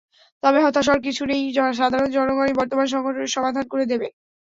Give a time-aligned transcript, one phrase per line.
[0.43, 1.41] তবে হতাশ হওয়ার কিছু নেই,
[1.79, 4.07] সাধারণ জনগণই বর্তমান সংকটের সমাধান করে দেবে।